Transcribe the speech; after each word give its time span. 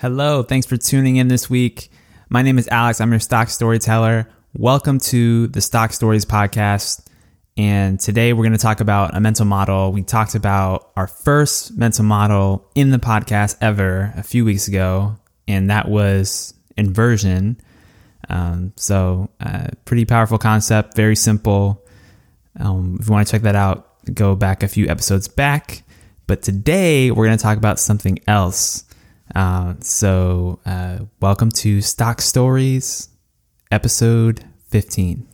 Hello, 0.00 0.44
thanks 0.44 0.64
for 0.64 0.76
tuning 0.76 1.16
in 1.16 1.26
this 1.26 1.50
week. 1.50 1.90
My 2.28 2.42
name 2.42 2.56
is 2.56 2.68
Alex. 2.68 3.00
I'm 3.00 3.10
your 3.10 3.18
stock 3.18 3.48
storyteller. 3.48 4.28
Welcome 4.56 5.00
to 5.00 5.48
the 5.48 5.60
Stock 5.60 5.92
Stories 5.92 6.24
podcast. 6.24 7.04
And 7.56 7.98
today 7.98 8.32
we're 8.32 8.44
going 8.44 8.52
to 8.52 8.58
talk 8.58 8.78
about 8.78 9.16
a 9.16 9.20
mental 9.20 9.44
model. 9.44 9.90
We 9.90 10.04
talked 10.04 10.36
about 10.36 10.92
our 10.94 11.08
first 11.08 11.76
mental 11.76 12.04
model 12.04 12.70
in 12.76 12.90
the 12.90 12.98
podcast 12.98 13.58
ever 13.60 14.12
a 14.16 14.22
few 14.22 14.44
weeks 14.44 14.68
ago, 14.68 15.16
and 15.48 15.68
that 15.70 15.88
was 15.88 16.54
inversion. 16.76 17.60
Um, 18.28 18.74
so, 18.76 19.30
uh, 19.40 19.66
pretty 19.84 20.04
powerful 20.04 20.38
concept, 20.38 20.94
very 20.94 21.16
simple. 21.16 21.84
Um, 22.60 22.98
if 23.00 23.08
you 23.08 23.12
want 23.12 23.26
to 23.26 23.32
check 23.32 23.42
that 23.42 23.56
out, 23.56 24.14
go 24.14 24.36
back 24.36 24.62
a 24.62 24.68
few 24.68 24.86
episodes 24.86 25.26
back. 25.26 25.82
But 26.28 26.42
today 26.42 27.10
we're 27.10 27.26
going 27.26 27.36
to 27.36 27.42
talk 27.42 27.58
about 27.58 27.80
something 27.80 28.20
else. 28.28 28.84
Uh, 29.34 29.74
so, 29.80 30.58
uh, 30.64 31.00
welcome 31.20 31.50
to 31.50 31.80
Stock 31.80 32.20
Stories, 32.20 33.08
episode 33.70 34.44
15. 34.70 35.26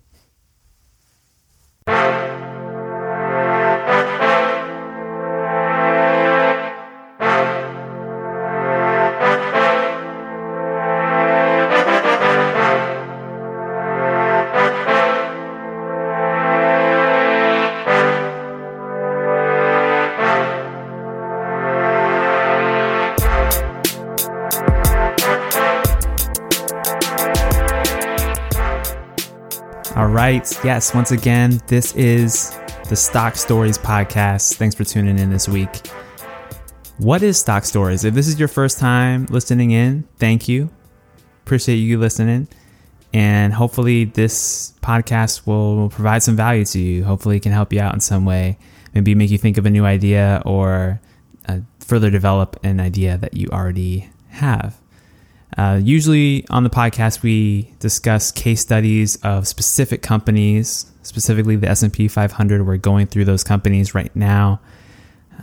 Right. 30.25 30.65
Yes, 30.65 30.95
once 30.95 31.11
again, 31.11 31.61
this 31.67 31.95
is 31.97 32.59
the 32.89 32.97
Stock 32.97 33.37
Stories 33.37 33.77
podcast. 33.77 34.55
Thanks 34.55 34.75
for 34.75 34.83
tuning 34.83 35.19
in 35.19 35.29
this 35.29 35.51
week. 35.51 35.87
What 36.97 37.23
is 37.23 37.39
Stock 37.39 37.67
Stories? 37.67 38.05
If 38.05 38.15
this 38.15 38.27
is 38.27 38.39
your 38.39 38.49
first 38.49 38.79
time 38.79 39.27
listening 39.27 39.73
in, 39.73 40.09
thank 40.17 40.49
you. 40.49 40.71
Appreciate 41.43 41.77
you 41.77 41.99
listening. 41.99 42.49
And 43.13 43.53
hopefully, 43.53 44.05
this 44.05 44.73
podcast 44.81 45.47
will 45.47 45.91
provide 45.91 46.23
some 46.23 46.37
value 46.37 46.65
to 46.65 46.79
you. 46.79 47.05
Hopefully, 47.05 47.37
it 47.37 47.43
can 47.43 47.53
help 47.53 47.71
you 47.71 47.81
out 47.81 47.93
in 47.93 48.01
some 48.01 48.25
way. 48.25 48.57
Maybe 48.95 49.15
make 49.15 49.31
you 49.31 49.37
think 49.37 49.59
of 49.59 49.67
a 49.67 49.71
new 49.71 49.85
idea 49.85 50.43
or 50.47 51.03
uh, 51.47 51.59
further 51.81 52.11
develop 52.11 52.59
an 52.65 52.81
idea 52.81 53.19
that 53.19 53.35
you 53.35 53.49
already 53.53 54.09
have. 54.31 54.75
Uh, 55.57 55.81
usually 55.83 56.45
on 56.51 56.65
the 56.65 56.71
podcast, 56.71 57.23
we 57.23 57.73
discuss 57.79 58.33
case 58.33 58.61
studies 58.61 59.17
of 59.17 59.47
specific 59.47 60.03
companies, 60.03 60.91
specifically 61.03 61.57
the 61.57 61.69
S&P 61.69 62.09
500. 62.09 62.67
We're 62.67 62.77
going 62.77 63.07
through 63.07 63.25
those 63.27 63.45
companies 63.45 63.95
right 63.95 64.15
now. 64.17 64.61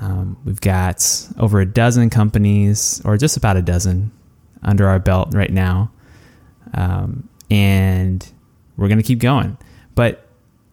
Um, 0.01 0.37
we've 0.43 0.59
got 0.59 1.27
over 1.39 1.61
a 1.61 1.65
dozen 1.65 2.09
companies, 2.09 3.01
or 3.05 3.17
just 3.17 3.37
about 3.37 3.55
a 3.55 3.61
dozen, 3.61 4.11
under 4.63 4.87
our 4.87 4.99
belt 4.99 5.29
right 5.33 5.51
now, 5.51 5.91
um, 6.73 7.29
and 7.49 8.27
we're 8.77 8.87
going 8.87 8.97
to 8.97 9.03
keep 9.03 9.19
going. 9.19 9.57
But 9.95 10.27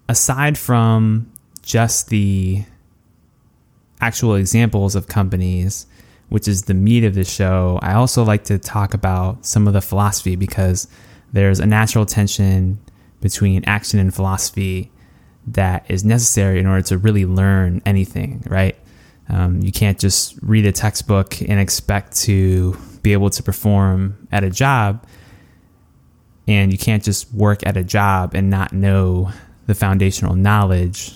aside 0.09 0.57
from 0.59 1.31
just 1.63 2.09
the 2.09 2.65
actual 4.01 4.35
examples 4.35 4.95
of 4.95 5.09
companies, 5.09 5.87
which 6.29 6.47
is 6.47 6.63
the 6.65 6.75
meat 6.75 7.05
of 7.05 7.15
the 7.15 7.25
show, 7.25 7.79
I 7.83 7.95
also 7.95 8.23
like 8.25 8.45
to 8.45 8.59
talk 8.59 8.95
about 8.95 9.47
some 9.47 9.67
of 9.67 9.73
the 9.73 9.81
philosophy 9.81 10.37
because 10.37 10.89
there's 11.33 11.61
a 11.61 11.67
natural 11.67 12.07
tension 12.07 12.79
between 13.21 13.65
action 13.65 13.99
and 13.99 14.15
philosophy 14.15 14.91
that 15.47 15.91
is 15.91 16.05
necessary 16.05 16.59
in 16.59 16.67
order 16.67 16.83
to 16.83 16.99
really 16.99 17.25
learn 17.25 17.83
anything, 17.87 18.43
right? 18.49 18.77
Um, 19.29 19.61
you 19.63 19.73
can't 19.73 19.99
just 19.99 20.39
read 20.43 20.67
a 20.67 20.73
textbook 20.73 21.41
and 21.41 21.61
expect 21.61 22.17
to 22.23 22.77
be 23.03 23.13
able 23.13 23.31
to 23.31 23.43
perform 23.43 24.29
at 24.33 24.45
a 24.45 24.51
job. 24.51 25.07
And 26.47 26.73
you 26.73 26.79
can't 26.79 27.05
just 27.05 27.33
work 27.33 27.67
at 27.67 27.77
a 27.77 27.85
job 27.85 28.35
and 28.35 28.49
not 28.49 28.73
know 28.73 29.31
the 29.67 29.75
foundational 29.75 30.35
knowledge. 30.35 31.13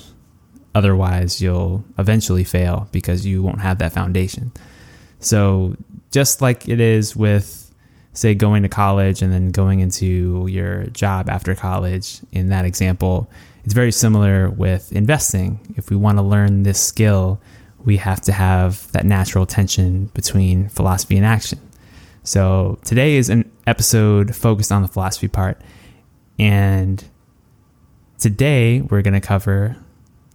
Otherwise, 0.75 1.41
you'll 1.41 1.85
eventually 1.99 2.45
fail 2.45 2.89
because 2.93 3.25
you 3.27 3.43
won't 3.43 3.61
have 3.61 3.79
that 3.79 3.93
foundation. 3.93 4.53
So, 5.23 5.77
just 6.11 6.43
like 6.43 6.69
it 6.69 6.81
is 6.81 7.17
with, 7.17 7.73
say, 8.13 8.35
going 8.35 8.65
to 8.65 8.69
college 8.69 9.23
and 9.23 9.33
then 9.33 9.51
going 9.51 9.81
into 9.81 10.47
your 10.49 10.87
job 10.87 11.31
after 11.31 11.55
college, 11.55 12.21
in 12.33 12.49
that 12.51 12.65
example, 12.65 13.31
it's 13.65 13.73
very 13.73 13.93
similar 13.93 14.51
with 14.51 14.93
investing. 14.93 15.75
If 15.77 15.91
we 15.91 15.97
want 15.97 16.19
to 16.19 16.23
learn 16.23 16.65
this 16.65 16.81
skill, 16.81 17.41
we 17.85 17.97
have 17.99 18.21
to 18.23 18.33
have 18.33 18.91
that 18.93 19.07
natural 19.07 19.47
tension 19.47 20.07
between 20.07 20.69
philosophy 20.69 21.17
and 21.17 21.25
action. 21.25 21.61
So, 22.25 22.79
today 22.85 23.15
is 23.17 23.31
an 23.31 23.51
episode 23.67 24.35
focused 24.35 24.73
on 24.73 24.83
the 24.83 24.89
philosophy 24.89 25.29
part. 25.29 25.61
And 26.39 27.03
today 28.19 28.81
we're 28.81 29.03
going 29.03 29.15
to 29.15 29.21
cover 29.21 29.77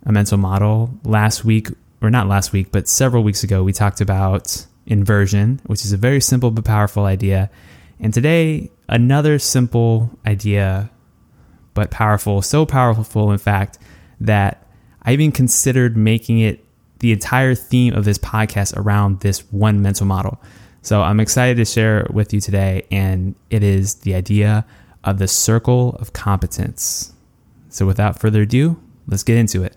a 0.06 0.12
mental 0.12 0.38
model. 0.38 0.92
Last 1.04 1.44
week, 1.44 1.68
or 2.02 2.09
not 2.09 2.28
last 2.28 2.54
week, 2.54 2.72
but 2.72 2.88
several 2.88 3.24
weeks 3.24 3.44
ago, 3.44 3.64
we 3.64 3.74
talked 3.74 4.02
about 4.02 4.66
inversion, 4.88 5.62
which 5.66 5.86
is 5.86 5.92
a 5.92 5.98
very 5.98 6.20
simple 6.20 6.50
but 6.50 6.66
powerful 6.66 7.06
idea. 7.06 7.50
And 8.00 8.14
today, 8.14 8.72
another 8.90 9.38
simple 9.38 10.09
idea, 10.25 10.90
but 11.74 11.92
powerful, 11.92 12.42
so 12.42 12.66
powerful, 12.66 13.31
in 13.31 13.38
fact, 13.38 13.78
that 14.22 14.66
I 15.03 15.14
even 15.14 15.31
considered 15.31 15.96
making 15.96 16.40
it 16.40 16.66
the 17.00 17.12
entire 17.12 17.53
theme 17.53 17.94
of 17.94 18.06
this 18.06 18.18
podcast 18.18 18.75
around 18.75 19.20
this 19.20 19.42
one 19.52 19.81
mental 19.81 20.06
model. 20.06 20.42
So 20.81 21.02
I'm 21.02 21.19
excited 21.19 21.58
to 21.58 21.66
share 21.66 22.02
it 22.02 22.14
with 22.14 22.34
you 22.34 22.42
today, 22.42 22.88
and 22.90 23.36
it 23.50 23.62
is 23.62 23.96
the 23.96 24.16
idea 24.16 24.66
of 25.04 25.19
the 25.19 25.28
circle 25.28 25.96
of 26.00 26.14
competence. 26.14 27.14
So 27.69 27.86
without 27.86 28.19
further 28.19 28.44
ado, 28.44 28.81
let's 29.08 29.24
get 29.24 29.38
into 29.38 29.64
it. 29.64 29.75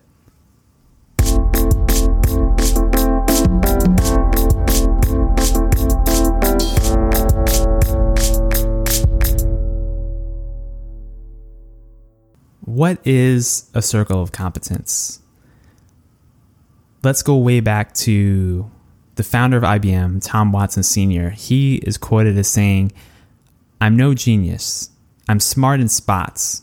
What 12.80 13.06
is 13.06 13.70
a 13.74 13.82
circle 13.82 14.22
of 14.22 14.32
competence? 14.32 15.20
Let's 17.02 17.22
go 17.22 17.36
way 17.36 17.60
back 17.60 17.92
to 18.06 18.70
the 19.16 19.22
founder 19.22 19.58
of 19.58 19.64
IBM, 19.64 20.22
Tom 20.24 20.50
Watson 20.50 20.82
Sr. 20.82 21.28
He 21.28 21.74
is 21.86 21.98
quoted 21.98 22.38
as 22.38 22.48
saying, 22.48 22.92
I'm 23.82 23.98
no 23.98 24.14
genius. 24.14 24.88
I'm 25.28 25.40
smart 25.40 25.80
in 25.80 25.90
spots, 25.90 26.62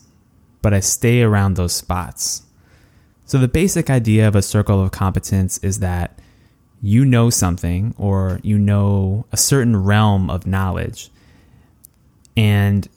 but 0.60 0.74
I 0.74 0.80
stay 0.80 1.22
around 1.22 1.54
those 1.54 1.72
spots. 1.72 2.42
So, 3.24 3.38
the 3.38 3.46
basic 3.46 3.88
idea 3.88 4.26
of 4.26 4.34
a 4.34 4.42
circle 4.42 4.82
of 4.82 4.90
competence 4.90 5.58
is 5.58 5.78
that 5.78 6.18
you 6.82 7.04
know 7.04 7.30
something 7.30 7.94
or 7.96 8.40
you 8.42 8.58
know 8.58 9.24
a 9.30 9.36
certain 9.36 9.76
realm 9.84 10.30
of 10.30 10.48
knowledge. 10.48 11.12
And 12.36 12.88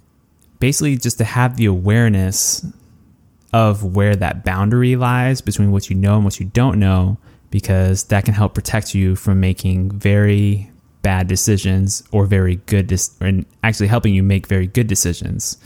basically, 0.59 0.97
just 0.97 1.19
to 1.19 1.23
have 1.23 1.57
the 1.57 1.67
awareness 1.67 2.65
of 3.53 3.83
where 3.83 4.15
that 4.15 4.43
boundary 4.43 4.95
lies 4.95 5.41
between 5.41 5.71
what 5.71 5.89
you 5.89 5.95
know 5.95 6.15
and 6.15 6.23
what 6.23 6.39
you 6.39 6.45
don't 6.45 6.79
know, 6.79 7.17
because 7.49 8.05
that 8.05 8.25
can 8.25 8.33
help 8.33 8.53
protect 8.53 8.95
you 8.95 9.15
from 9.15 9.39
making 9.39 9.91
very 9.91 10.71
bad 11.01 11.27
decisions 11.27 12.03
or 12.11 12.25
very 12.25 12.57
good, 12.67 12.87
dis- 12.87 13.15
and 13.19 13.45
actually 13.63 13.87
helping 13.87 14.13
you 14.13 14.23
make 14.23 14.47
very 14.47 14.67
good 14.67 14.87
decisions. 14.87 15.57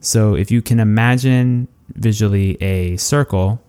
So 0.00 0.34
if 0.34 0.50
you 0.50 0.62
can 0.62 0.80
imagine 0.80 1.68
visually 1.94 2.62
a 2.62 2.96
circle, 2.96 3.60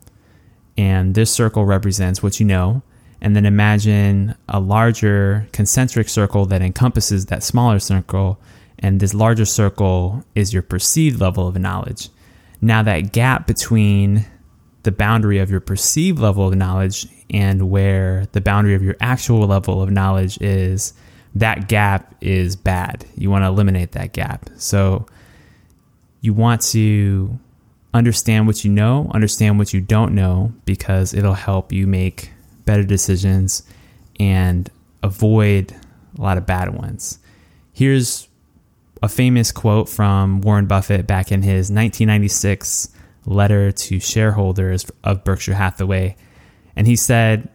and 0.77 1.15
this 1.15 1.31
circle 1.31 1.65
represents 1.65 2.21
what 2.21 2.39
you 2.39 2.45
know, 2.45 2.83
and 3.21 3.35
then 3.35 3.45
imagine 3.45 4.35
a 4.49 4.59
larger 4.59 5.47
concentric 5.51 6.09
circle 6.09 6.45
that 6.47 6.61
encompasses 6.61 7.27
that 7.27 7.43
smaller 7.43 7.79
circle, 7.79 8.39
and 8.79 8.99
this 8.99 9.13
larger 9.13 9.45
circle 9.45 10.23
is 10.35 10.53
your 10.53 10.63
perceived 10.63 11.19
level 11.19 11.47
of 11.47 11.57
knowledge. 11.57 12.09
Now, 12.61 12.83
that 12.83 13.11
gap 13.11 13.47
between 13.47 14.25
the 14.83 14.91
boundary 14.91 15.39
of 15.39 15.49
your 15.49 15.59
perceived 15.59 16.19
level 16.19 16.47
of 16.47 16.55
knowledge 16.55 17.07
and 17.29 17.69
where 17.69 18.27
the 18.33 18.41
boundary 18.41 18.75
of 18.75 18.83
your 18.83 18.95
actual 18.99 19.47
level 19.47 19.81
of 19.81 19.89
knowledge 19.89 20.39
is, 20.41 20.93
that 21.35 21.67
gap 21.67 22.15
is 22.21 22.55
bad. 22.55 23.05
You 23.15 23.31
want 23.31 23.43
to 23.43 23.47
eliminate 23.47 23.93
that 23.93 24.13
gap. 24.13 24.49
So, 24.57 25.05
you 26.21 26.33
want 26.33 26.61
to 26.61 27.39
understand 27.93 28.47
what 28.47 28.63
you 28.63 28.71
know, 28.71 29.09
understand 29.13 29.57
what 29.57 29.73
you 29.73 29.81
don't 29.81 30.13
know, 30.13 30.53
because 30.65 31.13
it'll 31.13 31.33
help 31.33 31.71
you 31.71 31.87
make 31.87 32.31
better 32.65 32.83
decisions 32.83 33.63
and 34.19 34.69
avoid 35.03 35.75
a 36.17 36.21
lot 36.21 36.37
of 36.37 36.45
bad 36.45 36.75
ones. 36.75 37.17
Here's 37.73 38.27
a 39.01 39.09
famous 39.09 39.51
quote 39.51 39.89
from 39.89 40.41
Warren 40.41 40.67
Buffett 40.67 41.07
back 41.07 41.31
in 41.31 41.41
his 41.41 41.71
1996 41.71 42.89
letter 43.25 43.71
to 43.71 43.99
shareholders 43.99 44.85
of 45.03 45.23
Berkshire 45.23 45.55
Hathaway. 45.55 46.15
And 46.75 46.87
he 46.87 46.95
said, 46.95 47.49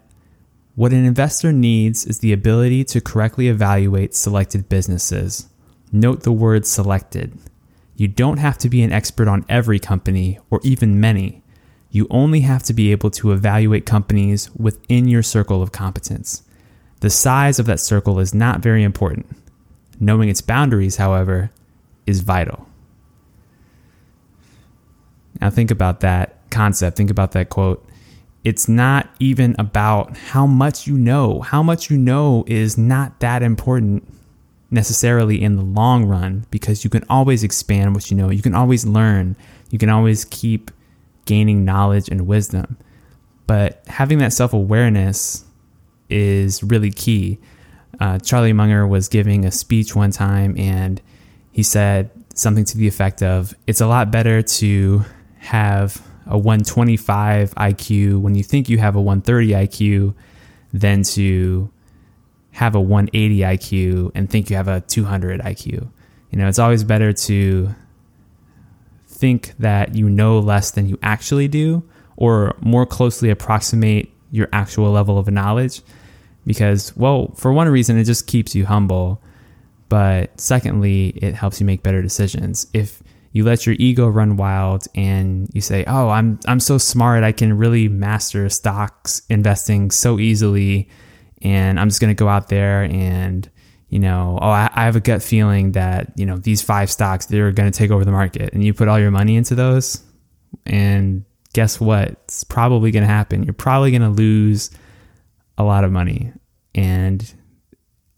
What 0.74 0.92
an 0.92 1.04
investor 1.04 1.52
needs 1.52 2.04
is 2.04 2.18
the 2.18 2.32
ability 2.32 2.84
to 2.84 3.00
correctly 3.00 3.48
evaluate 3.48 4.14
selected 4.14 4.68
businesses. 4.68 5.48
Note 5.92 6.24
the 6.24 6.32
word 6.32 6.66
selected. 6.66 7.38
You 7.94 8.08
don't 8.08 8.38
have 8.38 8.58
to 8.58 8.68
be 8.68 8.82
an 8.82 8.92
expert 8.92 9.28
on 9.28 9.46
every 9.48 9.78
company 9.78 10.38
or 10.50 10.60
even 10.62 11.00
many. 11.00 11.42
You 11.90 12.06
only 12.10 12.40
have 12.40 12.62
to 12.64 12.74
be 12.74 12.92
able 12.92 13.10
to 13.12 13.32
evaluate 13.32 13.86
companies 13.86 14.50
within 14.54 15.08
your 15.08 15.22
circle 15.22 15.62
of 15.62 15.72
competence. 15.72 16.42
The 17.00 17.10
size 17.10 17.58
of 17.58 17.66
that 17.66 17.80
circle 17.80 18.18
is 18.18 18.34
not 18.34 18.60
very 18.60 18.82
important. 18.82 19.26
Knowing 19.98 20.28
its 20.28 20.40
boundaries, 20.40 20.96
however, 20.96 21.50
is 22.06 22.20
vital. 22.20 22.68
Now, 25.40 25.50
think 25.50 25.70
about 25.70 26.00
that 26.00 26.50
concept, 26.50 26.96
think 26.96 27.10
about 27.10 27.32
that 27.32 27.50
quote. 27.50 27.86
It's 28.44 28.68
not 28.68 29.10
even 29.18 29.56
about 29.58 30.16
how 30.16 30.46
much 30.46 30.86
you 30.86 30.96
know. 30.96 31.40
How 31.40 31.62
much 31.62 31.90
you 31.90 31.98
know 31.98 32.44
is 32.46 32.78
not 32.78 33.18
that 33.20 33.42
important 33.42 34.06
necessarily 34.70 35.42
in 35.42 35.56
the 35.56 35.62
long 35.62 36.04
run 36.04 36.46
because 36.50 36.84
you 36.84 36.90
can 36.90 37.04
always 37.08 37.42
expand 37.42 37.94
what 37.94 38.10
you 38.10 38.16
know. 38.16 38.30
You 38.30 38.42
can 38.42 38.54
always 38.54 38.86
learn. 38.86 39.36
You 39.70 39.78
can 39.78 39.88
always 39.88 40.24
keep 40.26 40.70
gaining 41.24 41.64
knowledge 41.64 42.08
and 42.08 42.26
wisdom. 42.26 42.76
But 43.46 43.82
having 43.86 44.18
that 44.18 44.32
self 44.32 44.52
awareness 44.52 45.44
is 46.08 46.62
really 46.62 46.90
key. 46.90 47.38
Uh, 47.98 48.18
Charlie 48.18 48.52
Munger 48.52 48.86
was 48.86 49.08
giving 49.08 49.44
a 49.44 49.50
speech 49.50 49.94
one 49.94 50.10
time 50.10 50.54
and 50.58 51.00
he 51.52 51.62
said 51.62 52.10
something 52.34 52.64
to 52.64 52.76
the 52.76 52.86
effect 52.86 53.22
of 53.22 53.54
It's 53.66 53.80
a 53.80 53.86
lot 53.86 54.10
better 54.10 54.42
to 54.42 55.04
have 55.38 56.02
a 56.26 56.36
125 56.36 57.54
IQ 57.54 58.20
when 58.20 58.34
you 58.34 58.42
think 58.42 58.68
you 58.68 58.78
have 58.78 58.96
a 58.96 59.00
130 59.00 59.50
IQ 59.50 60.14
than 60.72 61.02
to 61.02 61.70
have 62.52 62.74
a 62.74 62.80
180 62.80 63.38
IQ 63.38 64.10
and 64.14 64.28
think 64.28 64.50
you 64.50 64.56
have 64.56 64.68
a 64.68 64.80
200 64.80 65.40
IQ. 65.40 65.72
You 66.30 66.38
know, 66.38 66.48
it's 66.48 66.58
always 66.58 66.84
better 66.84 67.12
to 67.12 67.74
think 69.06 69.54
that 69.58 69.94
you 69.94 70.10
know 70.10 70.38
less 70.38 70.70
than 70.70 70.88
you 70.88 70.98
actually 71.02 71.48
do 71.48 71.82
or 72.16 72.56
more 72.60 72.84
closely 72.84 73.30
approximate 73.30 74.12
your 74.30 74.48
actual 74.52 74.90
level 74.90 75.18
of 75.18 75.28
knowledge 75.28 75.80
because 76.46 76.96
well 76.96 77.32
for 77.36 77.52
one 77.52 77.68
reason 77.68 77.98
it 77.98 78.04
just 78.04 78.26
keeps 78.26 78.54
you 78.54 78.64
humble 78.64 79.22
but 79.88 80.38
secondly 80.40 81.08
it 81.16 81.34
helps 81.34 81.60
you 81.60 81.66
make 81.66 81.82
better 81.82 82.02
decisions 82.02 82.66
if 82.72 83.02
you 83.32 83.44
let 83.44 83.66
your 83.66 83.76
ego 83.78 84.08
run 84.08 84.36
wild 84.36 84.86
and 84.94 85.48
you 85.52 85.60
say 85.60 85.84
oh 85.86 86.08
i'm 86.08 86.38
i'm 86.46 86.60
so 86.60 86.78
smart 86.78 87.22
i 87.22 87.32
can 87.32 87.56
really 87.56 87.88
master 87.88 88.48
stocks 88.48 89.22
investing 89.28 89.90
so 89.90 90.18
easily 90.18 90.88
and 91.42 91.78
i'm 91.78 91.88
just 91.88 92.00
going 92.00 92.14
to 92.14 92.18
go 92.18 92.28
out 92.28 92.48
there 92.48 92.84
and 92.84 93.50
you 93.88 94.00
know, 94.00 94.38
oh, 94.42 94.48
I, 94.48 94.68
I 94.74 94.84
have 94.84 94.96
a 94.96 95.00
gut 95.00 95.22
feeling 95.22 95.72
that, 95.72 96.12
you 96.16 96.26
know, 96.26 96.38
these 96.38 96.60
five 96.60 96.90
stocks, 96.90 97.26
they're 97.26 97.52
going 97.52 97.70
to 97.70 97.76
take 97.76 97.90
over 97.90 98.04
the 98.04 98.10
market. 98.10 98.52
And 98.52 98.64
you 98.64 98.74
put 98.74 98.88
all 98.88 98.98
your 98.98 99.10
money 99.10 99.36
into 99.36 99.54
those. 99.54 100.02
And 100.64 101.24
guess 101.52 101.80
what? 101.80 102.10
It's 102.24 102.42
probably 102.44 102.90
going 102.90 103.04
to 103.04 103.08
happen. 103.08 103.44
You're 103.44 103.54
probably 103.54 103.92
going 103.92 104.02
to 104.02 104.08
lose 104.08 104.70
a 105.58 105.64
lot 105.64 105.84
of 105.84 105.92
money. 105.92 106.32
And 106.74 107.32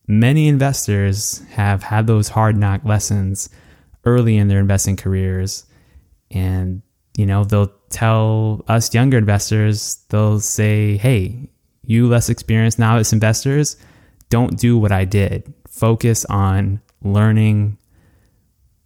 many 0.07 0.49
investors 0.49 1.43
have 1.51 1.83
had 1.83 2.07
those 2.07 2.29
hard 2.29 2.57
knock 2.57 2.85
lessons 2.85 3.49
early 4.05 4.37
in 4.37 4.49
their 4.49 4.61
investing 4.61 4.97
careers. 4.97 5.67
And, 6.31 6.83
you 7.17 7.27
know, 7.27 7.45
they'll 7.45 7.73
tell 7.91 8.65
us 8.69 8.95
younger 8.95 9.19
investors, 9.19 10.05
they'll 10.09 10.41
say, 10.41 10.97
hey, 10.97 11.51
you 11.85 12.09
less 12.09 12.29
experienced 12.29 12.79
novice 12.79 13.13
investors, 13.13 13.77
don't 14.29 14.59
do 14.59 14.77
what 14.77 14.93
I 14.93 15.05
did 15.05 15.55
focus 15.79 16.25
on 16.25 16.81
learning 17.03 17.79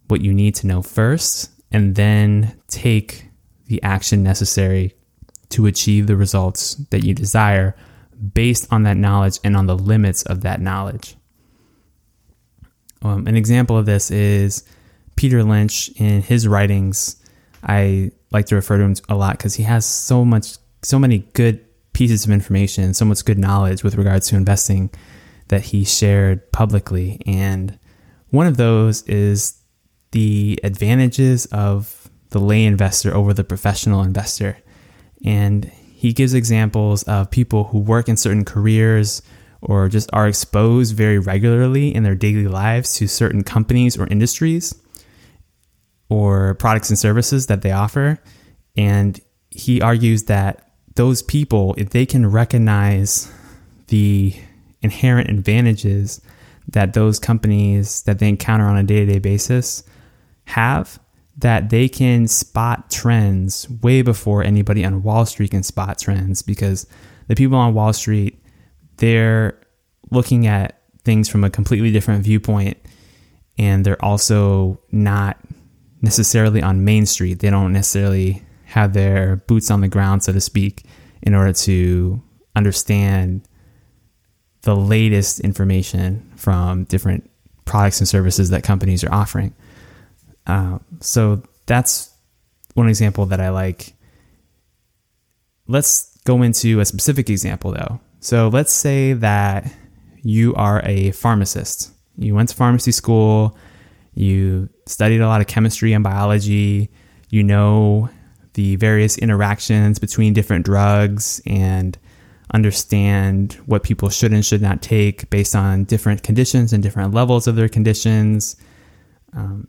what 0.07 0.21
you 0.21 0.33
need 0.33 0.53
to 0.55 0.67
know 0.67 0.81
first 0.81 1.49
and 1.71 1.95
then 1.95 2.55
take 2.67 3.29
the 3.65 3.81
action 3.81 4.21
necessary 4.21 4.93
to 5.49 5.65
achieve 5.65 6.07
the 6.07 6.15
results 6.15 6.75
that 6.91 7.03
you 7.03 7.13
desire 7.13 7.75
based 8.33 8.71
on 8.71 8.83
that 8.83 8.97
knowledge 8.97 9.39
and 9.43 9.57
on 9.57 9.65
the 9.65 9.77
limits 9.77 10.23
of 10.23 10.41
that 10.41 10.61
knowledge. 10.61 11.15
Um, 13.01 13.27
an 13.27 13.35
example 13.35 13.77
of 13.77 13.85
this 13.85 14.11
is 14.11 14.63
Peter 15.15 15.43
Lynch 15.43 15.89
in 15.97 16.21
his 16.21 16.47
writings. 16.47 17.17
I 17.63 18.11
like 18.31 18.45
to 18.47 18.55
refer 18.55 18.77
to 18.77 18.83
him 18.83 18.95
a 19.09 19.15
lot 19.15 19.37
because 19.37 19.55
he 19.55 19.63
has 19.63 19.85
so 19.85 20.23
much, 20.23 20.57
so 20.81 20.97
many 20.97 21.19
good 21.33 21.65
pieces 21.93 22.25
of 22.25 22.31
information, 22.31 22.93
so 22.93 23.05
much 23.05 23.23
good 23.25 23.37
knowledge 23.37 23.83
with 23.83 23.95
regards 23.95 24.27
to 24.29 24.35
investing 24.35 24.89
that 25.49 25.61
he 25.61 25.83
shared 25.83 26.51
publicly. 26.51 27.21
And 27.25 27.77
one 28.29 28.47
of 28.47 28.57
those 28.57 29.03
is 29.03 29.61
the 30.11 30.59
advantages 30.63 31.45
of 31.47 32.09
the 32.29 32.39
lay 32.39 32.65
investor 32.65 33.13
over 33.13 33.33
the 33.33 33.43
professional 33.43 34.01
investor. 34.01 34.57
And 35.23 35.71
he 36.03 36.11
gives 36.11 36.33
examples 36.33 37.03
of 37.03 37.31
people 37.31 37.63
who 37.63 37.79
work 37.79 38.09
in 38.09 38.17
certain 38.17 38.43
careers 38.43 39.21
or 39.61 39.87
just 39.87 40.09
are 40.11 40.27
exposed 40.27 40.97
very 40.97 41.17
regularly 41.17 41.95
in 41.95 42.03
their 42.03 42.13
daily 42.13 42.45
lives 42.45 42.95
to 42.95 43.07
certain 43.07 43.41
companies 43.41 43.97
or 43.97 44.05
industries 44.07 44.75
or 46.09 46.55
products 46.55 46.89
and 46.89 46.99
services 46.99 47.47
that 47.47 47.61
they 47.61 47.71
offer. 47.71 48.19
And 48.75 49.17
he 49.49 49.79
argues 49.79 50.23
that 50.23 50.73
those 50.95 51.21
people, 51.21 51.73
if 51.77 51.91
they 51.91 52.05
can 52.05 52.29
recognize 52.29 53.31
the 53.87 54.35
inherent 54.81 55.29
advantages 55.29 56.19
that 56.67 56.91
those 56.91 57.17
companies 57.17 58.01
that 58.01 58.19
they 58.19 58.27
encounter 58.27 58.65
on 58.65 58.75
a 58.75 58.83
day 58.83 59.05
to 59.05 59.13
day 59.13 59.19
basis 59.19 59.85
have 60.43 60.99
that 61.37 61.69
they 61.69 61.89
can 61.89 62.27
spot 62.27 62.91
trends 62.91 63.67
way 63.81 64.01
before 64.01 64.43
anybody 64.43 64.85
on 64.85 65.03
Wall 65.03 65.25
Street 65.25 65.51
can 65.51 65.63
spot 65.63 65.97
trends 65.99 66.41
because 66.41 66.85
the 67.27 67.35
people 67.35 67.57
on 67.57 67.73
Wall 67.73 67.91
Street, 67.93 68.41
they're 68.97 69.59
looking 70.11 70.45
at 70.45 70.81
things 71.03 71.27
from 71.27 71.43
a 71.43 71.49
completely 71.49 71.91
different 71.91 72.23
viewpoint 72.23 72.77
and 73.57 73.85
they're 73.85 74.03
also 74.03 74.79
not 74.91 75.37
necessarily 76.01 76.61
on 76.61 76.83
Main 76.83 77.05
Street. 77.05 77.39
They 77.39 77.49
don't 77.49 77.73
necessarily 77.73 78.43
have 78.65 78.93
their 78.93 79.37
boots 79.47 79.71
on 79.71 79.81
the 79.81 79.87
ground, 79.87 80.23
so 80.23 80.33
to 80.33 80.41
speak, 80.41 80.85
in 81.21 81.33
order 81.33 81.53
to 81.53 82.21
understand 82.55 83.47
the 84.61 84.75
latest 84.75 85.39
information 85.41 86.31
from 86.35 86.85
different 86.85 87.29
products 87.65 87.99
and 87.99 88.07
services 88.07 88.49
that 88.49 88.63
companies 88.63 89.03
are 89.03 89.13
offering. 89.13 89.53
Uh, 90.45 90.79
so 90.99 91.43
that's 91.65 92.11
one 92.73 92.89
example 92.89 93.25
that 93.27 93.39
I 93.39 93.49
like. 93.49 93.93
Let's 95.67 96.17
go 96.25 96.41
into 96.41 96.79
a 96.79 96.85
specific 96.85 97.29
example 97.29 97.71
though. 97.71 97.99
So 98.19 98.47
let's 98.47 98.73
say 98.73 99.13
that 99.13 99.71
you 100.21 100.55
are 100.55 100.81
a 100.85 101.11
pharmacist. 101.11 101.91
You 102.17 102.35
went 102.35 102.49
to 102.49 102.55
pharmacy 102.55 102.91
school, 102.91 103.57
you 104.13 104.69
studied 104.85 105.21
a 105.21 105.27
lot 105.27 105.41
of 105.41 105.47
chemistry 105.47 105.93
and 105.93 106.03
biology, 106.03 106.89
you 107.29 107.43
know 107.43 108.09
the 108.53 108.75
various 108.75 109.17
interactions 109.17 109.99
between 109.99 110.33
different 110.33 110.65
drugs 110.65 111.41
and 111.45 111.97
understand 112.53 113.53
what 113.65 113.83
people 113.83 114.09
should 114.09 114.31
and 114.31 114.45
should 114.45 114.61
not 114.61 114.81
take 114.81 115.29
based 115.29 115.55
on 115.55 115.85
different 115.85 116.21
conditions 116.23 116.71
and 116.71 116.83
different 116.83 117.13
levels 117.13 117.47
of 117.47 117.55
their 117.55 117.67
conditions. 117.67 118.55
Um, 119.35 119.67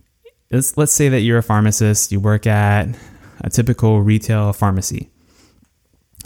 let's, 0.54 0.76
let's 0.76 0.92
say 0.92 1.08
that 1.08 1.20
you're 1.20 1.38
a 1.38 1.42
pharmacist, 1.42 2.12
you 2.12 2.20
work 2.20 2.46
at 2.46 2.88
a 3.40 3.50
typical 3.50 4.00
retail 4.00 4.52
pharmacy. 4.52 5.10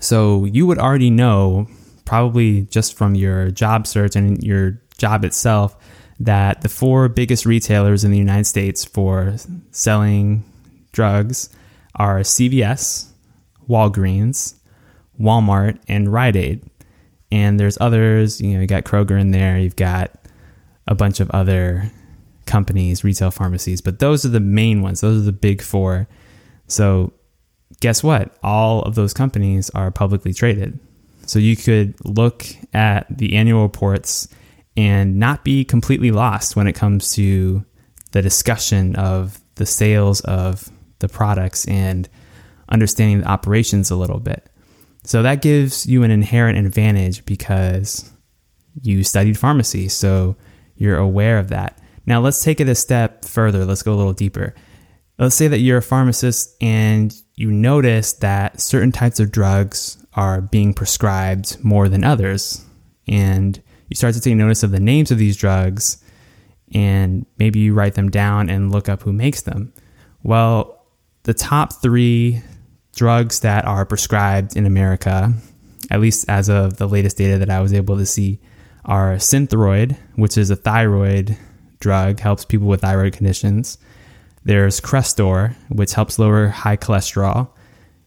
So 0.01 0.45
you 0.45 0.67
would 0.67 0.79
already 0.79 1.11
know, 1.11 1.67
probably 2.05 2.63
just 2.63 2.97
from 2.97 3.15
your 3.15 3.51
job 3.51 3.87
search 3.87 4.15
and 4.17 4.43
your 4.43 4.81
job 4.99 5.25
itself, 5.25 5.77
that 6.21 6.61
the 6.63 6.69
four 6.69 7.09
biggest 7.09 7.47
retailers 7.47 8.05
in 8.05 8.11
the 8.11 8.19
United 8.19 8.45
States 8.45 8.85
for 8.85 9.37
selling 9.71 10.45
drugs 10.93 11.49
are 11.95 12.21
CVS, 12.21 13.11
Walgreens, 13.69 14.57
Walmart, 15.21 15.79
and 15.89 16.13
Rite 16.13 16.37
Aid. 16.37 16.63
And 17.31 17.59
there's 17.59 17.79
others, 17.81 18.41
you 18.41 18.55
know, 18.55 18.61
you 18.61 18.67
got 18.67 18.85
Kroger 18.85 19.21
in 19.21 19.31
there, 19.31 19.59
you've 19.59 19.77
got 19.77 20.13
a 20.87 20.95
bunch 20.95 21.21
of 21.21 21.31
other 21.31 21.91
companies, 22.49 23.05
retail 23.05 23.31
pharmacies, 23.31 23.81
but 23.81 24.01
those 24.01 24.25
are 24.25 24.31
the 24.31 24.41
main 24.41 24.83
ones. 24.83 25.01
Those 25.01 25.23
are 25.23 25.25
the 25.25 25.33
big 25.33 25.63
four. 25.63 26.09
So, 26.67 27.13
guess 27.81 28.03
what? 28.03 28.37
All 28.43 28.83
of 28.83 28.97
those 28.97 29.15
companies 29.15 29.71
are 29.71 29.93
publicly 29.93 30.35
traded. 30.35 30.81
So, 31.27 31.39
you 31.39 31.57
could 31.57 31.95
look 32.05 32.45
at 32.75 33.07
the 33.17 33.37
annual 33.37 33.63
reports 33.63 34.27
and 34.77 35.17
not 35.17 35.45
be 35.45 35.65
completely 35.65 36.11
lost 36.11 36.57
when 36.57 36.67
it 36.67 36.75
comes 36.75 37.13
to 37.15 37.65
the 38.13 38.23
discussion 38.23 38.97
of 38.97 39.41
the 39.57 39.67
sales 39.67 40.21
of 40.23 40.69
the 40.99 41.09
products 41.09 41.67
and 41.69 42.09
understanding 42.69 43.21
the 43.21 43.29
operations 43.29 43.91
a 43.91 43.97
little 43.97 44.21
bit. 44.21 44.49
So 45.05 45.23
that 45.23 45.43
gives 45.43 45.87
you 45.87 46.03
an 46.03 46.11
inherent 46.11 46.59
advantage 46.59 47.25
because 47.25 48.11
you 48.83 49.03
studied 49.05 49.39
pharmacy, 49.39 49.89
so 49.89 50.37
you're 50.77 50.99
aware 50.99 51.39
of 51.39 51.49
that. 51.49 51.79
Now 52.09 52.21
let's 52.23 52.43
take 52.43 52.59
it 52.59 52.71
a 52.71 52.75
step 52.75 53.27
further. 53.27 53.67
Let's 53.67 53.83
go 53.83 53.93
a 53.93 53.95
little 53.95 54.15
deeper. 54.15 54.55
Let's 55.19 55.35
say 55.35 55.47
that 55.47 55.59
you're 55.59 55.77
a 55.77 55.83
pharmacist 55.83 56.57
and 56.59 57.15
you 57.35 57.51
notice 57.51 58.15
that 58.15 58.63
certain 58.63 58.93
types 58.93 59.21
of 59.21 59.31
drugs 59.31 60.03
are 60.15 60.41
being 60.41 60.73
prescribed 60.73 61.63
more 61.63 61.87
than 61.87 62.05
others. 62.05 62.65
And 63.07 63.63
you 63.89 63.95
start 63.95 64.15
to 64.15 64.23
take 64.23 64.37
notice 64.37 64.63
of 64.63 64.71
the 64.71 64.81
names 64.81 65.11
of 65.11 65.19
these 65.19 65.37
drugs 65.37 66.03
and 66.73 67.27
maybe 67.37 67.59
you 67.59 67.75
write 67.75 67.95
them 67.95 68.09
down 68.09 68.49
and 68.49 68.73
look 68.73 68.89
up 68.89 69.03
who 69.03 69.13
makes 69.13 69.43
them. 69.43 69.75
Well, 70.23 70.87
the 71.25 71.35
top 71.35 71.75
three 71.75 72.43
drugs 72.97 73.41
that 73.41 73.67
are 73.67 73.85
prescribed 73.85 74.57
in 74.57 74.65
America, 74.65 75.35
at 75.91 76.01
least 76.01 76.25
as 76.27 76.49
of 76.49 76.79
the 76.79 76.89
latest 76.89 77.19
data 77.19 77.37
that 77.37 77.51
I 77.51 77.61
was 77.61 77.75
able 77.75 77.99
to 77.99 78.07
see, 78.07 78.41
are 78.87 79.17
Synthroid, 79.17 79.99
which 80.15 80.39
is 80.39 80.49
a 80.49 80.57
thyroid 80.57 81.37
drug, 81.81 82.21
helps 82.21 82.45
people 82.45 82.67
with 82.67 82.83
thyroid 82.83 83.13
conditions. 83.13 83.79
There's 84.45 84.81
Crestor, 84.81 85.55
which 85.69 85.93
helps 85.93 86.19
lower 86.19 86.49
high 86.49 86.77
cholesterol. 86.77 87.51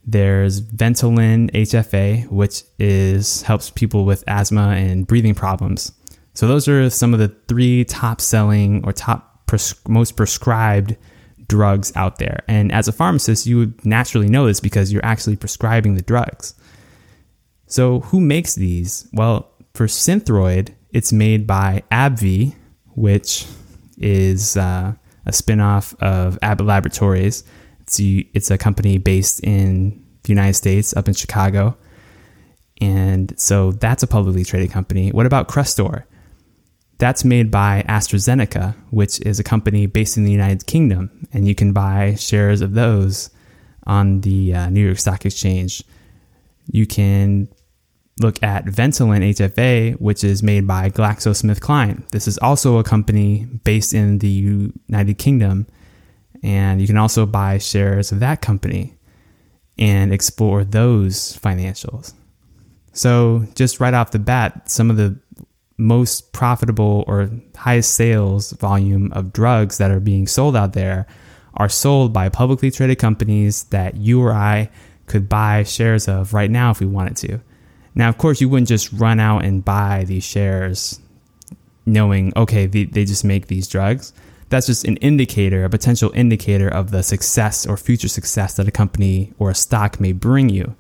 There's 0.05 0.61
Ventolin 0.61 1.51
HFA, 1.51 2.27
which 2.29 2.63
is 2.79 3.43
helps 3.43 3.69
people 3.69 4.05
with 4.05 4.23
asthma 4.27 4.69
and 4.69 5.05
breathing 5.05 5.35
problems. 5.35 5.91
So 6.33 6.47
those 6.47 6.67
are 6.67 6.89
some 6.89 7.13
of 7.13 7.19
the 7.19 7.35
three 7.47 7.83
top 7.85 8.21
selling 8.21 8.83
or 8.85 8.93
top 8.93 9.45
pres- 9.45 9.75
most 9.87 10.15
prescribed 10.15 10.95
drugs 11.47 11.91
out 11.95 12.17
there. 12.17 12.43
And 12.47 12.71
as 12.71 12.87
a 12.87 12.91
pharmacist, 12.91 13.45
you 13.45 13.57
would 13.57 13.85
naturally 13.85 14.29
know 14.29 14.47
this 14.47 14.59
because 14.59 14.91
you're 14.91 15.05
actually 15.05 15.35
prescribing 15.35 15.95
the 15.95 16.01
drugs. 16.01 16.55
So 17.67 17.99
who 17.99 18.19
makes 18.19 18.55
these? 18.55 19.07
Well, 19.13 19.51
for 19.73 19.87
Synthroid, 19.87 20.73
it's 20.91 21.13
made 21.13 21.45
by 21.45 21.83
AbbVie, 21.91 22.55
which 22.95 23.45
is 24.01 24.57
uh, 24.57 24.93
a 25.25 25.31
spinoff 25.31 25.93
of 26.01 26.37
Abbott 26.41 26.65
Laboratories. 26.65 27.43
It's 27.81 27.99
a, 27.99 28.29
it's 28.33 28.51
a 28.51 28.57
company 28.57 28.97
based 28.97 29.43
in 29.43 30.05
the 30.23 30.29
United 30.29 30.53
States, 30.53 30.95
up 30.95 31.07
in 31.07 31.13
Chicago. 31.13 31.77
And 32.79 33.39
so 33.39 33.71
that's 33.71 34.03
a 34.03 34.07
publicly 34.07 34.43
traded 34.43 34.71
company. 34.71 35.11
What 35.11 35.25
about 35.25 35.47
Crestor? 35.47 36.03
That's 36.97 37.23
made 37.23 37.49
by 37.49 37.83
AstraZeneca, 37.87 38.75
which 38.91 39.19
is 39.21 39.39
a 39.39 39.43
company 39.43 39.87
based 39.87 40.17
in 40.17 40.23
the 40.23 40.31
United 40.31 40.67
Kingdom, 40.67 41.27
and 41.33 41.47
you 41.47 41.55
can 41.55 41.73
buy 41.73 42.15
shares 42.15 42.61
of 42.61 42.73
those 42.73 43.31
on 43.87 44.21
the 44.21 44.53
uh, 44.53 44.69
New 44.69 44.85
York 44.85 44.99
Stock 44.99 45.25
Exchange. 45.25 45.83
You 46.71 46.85
can 46.85 47.47
look 48.19 48.41
at 48.43 48.65
Ventolin 48.65 49.29
HFA, 49.29 49.99
which 49.99 50.23
is 50.23 50.43
made 50.43 50.67
by 50.67 50.89
GlaxoSmithKline. 50.89 52.07
This 52.09 52.27
is 52.27 52.37
also 52.39 52.77
a 52.77 52.83
company 52.83 53.45
based 53.63 53.93
in 53.93 54.19
the 54.19 54.27
United 54.89 55.17
Kingdom, 55.17 55.67
and 56.43 56.81
you 56.81 56.87
can 56.87 56.97
also 56.97 57.25
buy 57.25 57.57
shares 57.57 58.11
of 58.11 58.19
that 58.19 58.41
company 58.41 58.95
and 59.77 60.13
explore 60.13 60.63
those 60.63 61.37
financials. 61.37 62.13
So, 62.93 63.47
just 63.55 63.79
right 63.79 63.93
off 63.93 64.11
the 64.11 64.19
bat, 64.19 64.69
some 64.69 64.89
of 64.89 64.97
the 64.97 65.17
most 65.77 66.31
profitable 66.33 67.03
or 67.07 67.31
highest 67.55 67.95
sales 67.95 68.51
volume 68.51 69.11
of 69.13 69.33
drugs 69.33 69.77
that 69.79 69.89
are 69.89 69.99
being 69.99 70.27
sold 70.27 70.55
out 70.55 70.73
there 70.73 71.07
are 71.55 71.69
sold 71.69 72.13
by 72.13 72.29
publicly 72.29 72.69
traded 72.69 72.99
companies 72.99 73.63
that 73.65 73.97
you 73.97 74.21
or 74.21 74.31
I 74.31 74.69
could 75.07 75.27
buy 75.27 75.63
shares 75.63 76.07
of 76.07 76.33
right 76.33 76.51
now 76.51 76.71
if 76.71 76.79
we 76.79 76.85
wanted 76.85 77.17
to. 77.17 77.41
Now, 77.93 78.09
of 78.09 78.17
course, 78.17 78.41
you 78.41 78.49
wouldn't 78.49 78.69
just 78.69 78.91
run 78.93 79.19
out 79.19 79.43
and 79.43 79.63
buy 79.63 80.05
these 80.05 80.23
shares 80.23 80.99
knowing, 81.85 82.31
okay, 82.35 82.65
they, 82.65 82.85
they 82.85 83.05
just 83.05 83.25
make 83.25 83.47
these 83.47 83.67
drugs. 83.67 84.13
That's 84.49 84.67
just 84.67 84.85
an 84.85 84.97
indicator, 84.97 85.63
a 85.63 85.69
potential 85.69 86.11
indicator 86.13 86.67
of 86.67 86.91
the 86.91 87.03
success 87.03 87.65
or 87.65 87.77
future 87.77 88.07
success 88.07 88.55
that 88.55 88.67
a 88.67 88.71
company 88.71 89.33
or 89.39 89.49
a 89.49 89.55
stock 89.55 89.99
may 89.99 90.11
bring 90.11 90.49
you. 90.49 90.75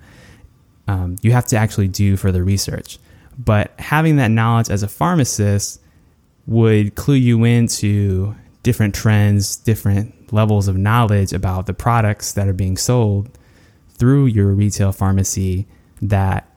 Um, 0.87 1.15
you 1.21 1.31
have 1.31 1.45
to 1.47 1.57
actually 1.57 1.87
do 1.87 2.17
further 2.17 2.43
research. 2.43 2.99
But 3.37 3.73
having 3.79 4.17
that 4.17 4.29
knowledge 4.29 4.69
as 4.69 4.83
a 4.83 4.87
pharmacist 4.87 5.81
would 6.47 6.95
clue 6.95 7.15
you 7.15 7.43
into 7.43 8.35
different 8.63 8.93
trends, 8.93 9.55
different 9.55 10.33
levels 10.33 10.67
of 10.67 10.77
knowledge 10.77 11.33
about 11.33 11.65
the 11.65 11.73
products 11.73 12.33
that 12.33 12.47
are 12.47 12.53
being 12.53 12.77
sold 12.77 13.29
through 13.95 14.25
your 14.25 14.47
retail 14.47 14.91
pharmacy 14.91 15.67
that 16.01 16.50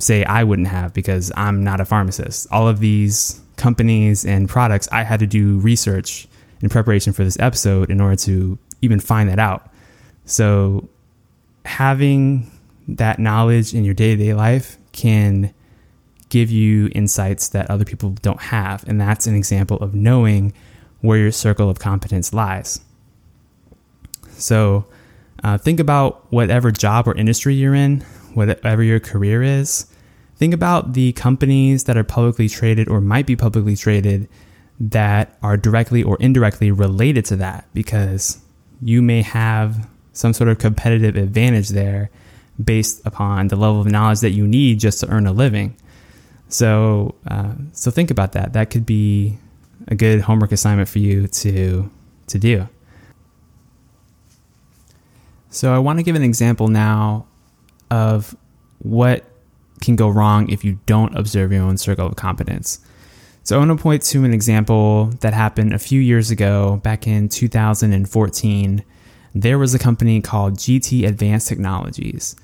say 0.00 0.24
I 0.24 0.42
wouldn't 0.42 0.68
have 0.68 0.92
because 0.92 1.30
I'm 1.36 1.62
not 1.62 1.80
a 1.80 1.84
pharmacist. 1.84 2.48
All 2.50 2.66
of 2.66 2.80
these 2.80 3.40
companies 3.56 4.24
and 4.24 4.48
products, 4.48 4.88
I 4.90 5.04
had 5.04 5.20
to 5.20 5.26
do 5.26 5.58
research 5.60 6.26
in 6.62 6.68
preparation 6.68 7.12
for 7.12 7.22
this 7.22 7.38
episode 7.38 7.90
in 7.90 8.00
order 8.00 8.16
to 8.16 8.58
even 8.82 8.98
find 8.98 9.28
that 9.28 9.38
out. 9.38 9.70
So 10.24 10.88
having 11.64 12.50
that 12.88 13.18
knowledge 13.18 13.74
in 13.74 13.84
your 13.84 13.94
day-to-day 13.94 14.34
life 14.34 14.78
can 14.92 15.54
give 16.30 16.50
you 16.50 16.88
insights 16.94 17.50
that 17.50 17.70
other 17.70 17.84
people 17.84 18.10
don't 18.22 18.40
have. 18.40 18.84
And 18.88 19.00
that's 19.00 19.26
an 19.26 19.34
example 19.34 19.76
of 19.78 19.94
knowing 19.94 20.52
where 21.00 21.18
your 21.18 21.32
circle 21.32 21.68
of 21.68 21.78
competence 21.78 22.32
lies. 22.32 22.80
So 24.30 24.86
uh, 25.44 25.58
think 25.58 25.80
about 25.80 26.30
whatever 26.32 26.70
job 26.70 27.06
or 27.06 27.14
industry 27.14 27.54
you're 27.54 27.74
in, 27.74 28.04
whatever 28.34 28.82
your 28.82 29.00
career 29.00 29.42
is. 29.42 29.86
Think 30.36 30.54
about 30.54 30.94
the 30.94 31.12
companies 31.12 31.84
that 31.84 31.96
are 31.96 32.04
publicly 32.04 32.48
traded 32.48 32.88
or 32.88 33.00
might 33.00 33.26
be 33.26 33.36
publicly 33.36 33.76
traded 33.76 34.28
that 34.80 35.36
are 35.42 35.58
directly 35.58 36.02
or 36.02 36.16
indirectly 36.20 36.70
related 36.70 37.26
to 37.26 37.36
that 37.36 37.66
because 37.74 38.40
you 38.80 39.02
may 39.02 39.20
have 39.20 39.86
some 40.12 40.32
sort 40.32 40.48
of 40.48 40.58
competitive 40.58 41.16
advantage 41.16 41.68
there 41.68 42.10
based 42.62 43.04
upon 43.06 43.48
the 43.48 43.56
level 43.56 43.80
of 43.80 43.86
knowledge 43.86 44.20
that 44.20 44.30
you 44.30 44.46
need 44.46 44.80
just 44.80 45.00
to 45.00 45.08
earn 45.08 45.26
a 45.26 45.32
living. 45.32 45.76
So, 46.48 47.14
uh, 47.28 47.54
so 47.72 47.90
think 47.90 48.10
about 48.10 48.32
that. 48.32 48.54
That 48.54 48.70
could 48.70 48.84
be 48.84 49.38
a 49.88 49.94
good 49.94 50.22
homework 50.22 50.52
assignment 50.52 50.88
for 50.88 50.98
you 50.98 51.26
to 51.28 51.90
to 52.26 52.38
do. 52.38 52.68
So, 55.50 55.74
I 55.74 55.78
want 55.78 55.98
to 55.98 56.02
give 56.02 56.16
an 56.16 56.22
example 56.22 56.68
now 56.68 57.26
of 57.90 58.36
what 58.78 59.24
can 59.80 59.96
go 59.96 60.08
wrong 60.08 60.48
if 60.50 60.64
you 60.64 60.78
don't 60.86 61.16
observe 61.16 61.52
your 61.52 61.62
own 61.62 61.78
circle 61.78 62.06
of 62.06 62.16
competence. 62.16 62.80
So, 63.42 63.56
I 63.56 63.58
want 63.58 63.76
to 63.76 63.82
point 63.82 64.02
to 64.02 64.24
an 64.24 64.34
example 64.34 65.06
that 65.20 65.32
happened 65.32 65.72
a 65.72 65.78
few 65.78 66.00
years 66.00 66.30
ago, 66.30 66.80
back 66.82 67.06
in 67.06 67.28
2014. 67.28 68.84
There 69.34 69.58
was 69.58 69.74
a 69.74 69.78
company 69.78 70.20
called 70.20 70.54
GT 70.54 71.06
Advanced 71.06 71.48
Technologies 71.48 72.36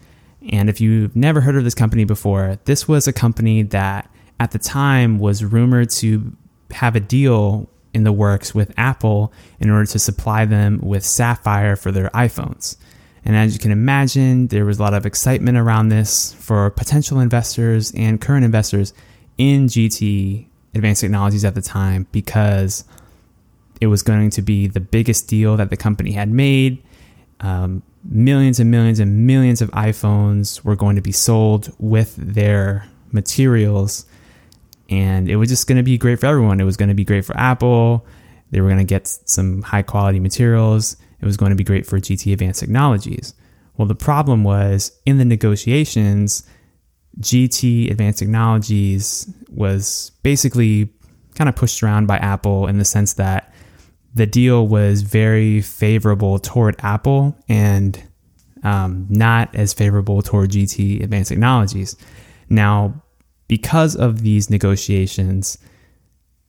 and 0.51 0.69
if 0.69 0.81
you've 0.81 1.17
never 1.17 1.41
heard 1.41 1.57
of 1.57 1.65
this 1.65 1.75
company 1.75 2.05
before, 2.05 2.59
this 2.65 2.87
was 2.87 3.09
a 3.09 3.13
company 3.13 3.63
that 3.63 4.11
at 4.39 4.53
the 4.53 4.59
time 4.59 5.19
was 5.19 5.45
rumored 5.45 5.91
to 5.91 6.37
have 6.71 6.95
a 6.95 7.01
deal 7.01 7.69
in 7.95 8.05
the 8.05 8.13
works 8.13 8.55
with 8.55 8.73
Apple 8.77 9.33
in 9.59 9.71
order 9.71 9.87
to 9.87 9.99
supply 9.99 10.45
them 10.45 10.79
with 10.83 11.05
Sapphire 11.05 11.75
for 11.77 11.91
their 11.91 12.11
iPhones. 12.11 12.77
And 13.27 13.35
as 13.35 13.53
you 13.53 13.59
can 13.59 13.73
imagine, 13.73 14.47
there 14.47 14.65
was 14.65 14.79
a 14.79 14.83
lot 14.83 14.95
of 14.95 15.05
excitement 15.05 15.59
around 15.59 15.89
this 15.89 16.33
for 16.35 16.71
potential 16.71 17.19
investors 17.19 17.93
and 17.97 18.21
current 18.21 18.45
investors 18.45 18.95
in 19.37 19.67
GT 19.67 20.47
Advanced 20.77 21.01
Technologies 21.01 21.45
at 21.45 21.57
the 21.57 21.61
time 21.61 22.07
because 22.13 22.85
it 23.81 23.89
was 23.89 24.05
going 24.05 24.31
to 24.31 24.43
be 24.43 24.69
the 24.69 24.79
biggest 24.79 25.27
deal 25.27 25.57
that 25.57 25.71
the 25.71 25.77
company 25.77 26.13
had 26.13 26.31
made. 26.31 26.81
Um, 27.41 27.83
millions 28.05 28.61
and 28.61 28.71
millions 28.71 29.01
and 29.01 29.27
millions 29.27 29.61
of 29.61 29.73
iPhones 29.73 30.63
were 30.65 30.77
going 30.77 30.95
to 30.95 31.03
be 31.03 31.11
sold 31.11 31.75
with 31.81 32.15
their 32.15 32.87
materials. 33.11 34.07
And 34.89 35.29
it 35.29 35.35
was 35.35 35.49
just 35.49 35.67
going 35.67 35.79
to 35.79 35.83
be 35.83 35.99
great 35.99 36.21
for 36.21 36.27
everyone. 36.27 36.61
It 36.61 36.65
was 36.65 36.77
going 36.77 36.91
to 36.91 36.95
be 36.95 37.05
great 37.05 37.25
for 37.25 37.37
Apple. 37.37 38.07
They 38.53 38.61
were 38.61 38.69
going 38.69 38.79
to 38.79 38.85
get 38.85 39.09
some 39.09 39.63
high 39.63 39.83
quality 39.83 40.21
materials. 40.21 40.97
It 41.21 41.27
was 41.27 41.37
going 41.37 41.51
to 41.51 41.57
be 41.57 41.65
great 41.65 41.87
for 41.87 41.99
GT 41.99 42.33
Advanced 42.33 42.61
Technologies. 42.61 43.35
Well, 43.77 43.87
the 43.87 43.95
problem 43.95 44.45
was 44.45 44.93
in 45.05 45.19
the 45.19 45.25
negotiations, 45.25 46.49
GT 47.21 47.91
Advanced 47.91 48.19
Technologies 48.19 49.33
was 49.49 50.13
basically 50.23 50.91
kind 51.35 51.49
of 51.49 51.57
pushed 51.57 51.83
around 51.83 52.07
by 52.07 52.17
Apple 52.19 52.67
in 52.67 52.79
the 52.79 52.85
sense 52.85 53.15
that 53.15 53.53
the 54.15 54.27
deal 54.27 54.67
was 54.67 55.03
very 55.03 55.61
favorable 55.61 56.39
toward 56.39 56.77
Apple 56.81 57.37
and 57.49 58.03
um, 58.63 59.07
not 59.11 59.55
as 59.55 59.75
favorable 59.75 60.23
toward 60.23 60.51
GT 60.51 61.03
Advanced 61.03 61.29
Technologies. 61.29 61.97
Now, 62.49 63.03
because 63.49 63.95
of 63.95 64.23
these 64.23 64.51
negotiations, 64.51 65.59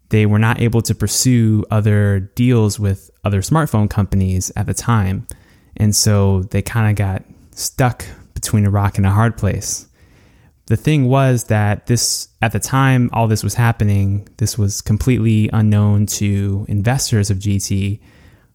they 0.09 0.25
were 0.25 0.39
not 0.39 0.61
able 0.61 0.81
to 0.81 0.95
pursue 0.95 1.65
other 1.69 2.19
deals 2.35 2.79
with 2.79 3.11
other 3.23 3.41
smartphone 3.41 3.89
companies 3.89 4.51
at 4.55 4.65
the 4.65 4.73
time. 4.73 5.27
And 5.75 5.95
so 5.95 6.43
they 6.43 6.61
kind 6.61 6.89
of 6.89 6.95
got 6.95 7.23
stuck 7.51 8.05
between 8.33 8.65
a 8.65 8.69
rock 8.69 8.97
and 8.97 9.05
a 9.05 9.11
hard 9.11 9.37
place. 9.37 9.87
The 10.67 10.77
thing 10.77 11.05
was 11.05 11.45
that 11.45 11.87
this, 11.87 12.27
at 12.41 12.51
the 12.51 12.59
time 12.59 13.09
all 13.13 13.27
this 13.27 13.43
was 13.43 13.53
happening, 13.53 14.27
this 14.37 14.57
was 14.57 14.81
completely 14.81 15.49
unknown 15.53 16.05
to 16.07 16.65
investors 16.67 17.29
of 17.29 17.39
GT 17.39 17.99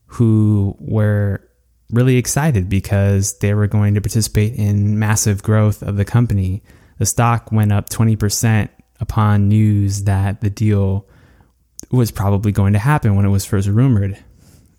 who 0.07 0.77
were 0.79 1.49
really 1.91 2.17
excited 2.17 2.69
because 2.69 3.39
they 3.39 3.55
were 3.55 3.67
going 3.67 3.95
to 3.95 4.01
participate 4.01 4.55
in 4.55 4.99
massive 4.99 5.43
growth 5.43 5.83
of 5.83 5.97
the 5.97 6.05
company. 6.05 6.63
The 6.99 7.07
stock 7.07 7.51
went 7.51 7.73
up 7.73 7.89
20% 7.89 8.69
upon 9.01 9.49
news 9.49 10.05
that 10.05 10.41
the 10.43 10.51
deal 10.51 11.07
was 11.97 12.11
probably 12.11 12.53
going 12.53 12.73
to 12.73 12.79
happen 12.79 13.15
when 13.15 13.25
it 13.25 13.31
was 13.31 13.45
first 13.45 13.69
rumored. 13.69 14.19